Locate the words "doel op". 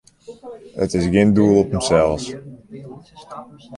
1.35-1.69